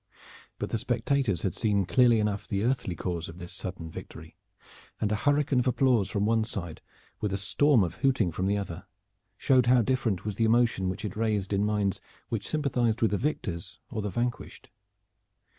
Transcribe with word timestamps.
But 0.57 0.71
the 0.71 0.79
spectators 0.79 1.43
had 1.43 1.53
seen 1.53 1.85
clearly 1.85 2.19
enough 2.19 2.47
the 2.47 2.63
earthly 2.63 2.95
cause 2.95 3.29
of 3.29 3.37
this 3.37 3.53
sudden 3.53 3.91
victory, 3.91 4.35
and 4.99 5.11
a 5.11 5.15
hurricane 5.15 5.59
of 5.59 5.67
applause 5.67 6.09
from 6.09 6.25
one 6.25 6.43
side, 6.43 6.81
with 7.19 7.31
a 7.31 7.37
storm 7.37 7.83
of 7.83 7.97
hooting 7.97 8.31
from 8.31 8.47
the 8.47 8.57
other 8.57 8.87
showed 9.37 9.67
how 9.67 9.83
different 9.83 10.25
was 10.25 10.37
the 10.37 10.45
emotion 10.45 10.89
which 10.89 11.05
it 11.05 11.15
raised 11.15 11.53
in 11.53 11.63
minds 11.63 12.01
which 12.29 12.47
sympathized 12.49 13.03
with 13.03 13.11
the 13.11 13.19
victors 13.19 13.79
or 13.91 14.01
the 14.01 14.09
vanquished. 14.09 14.71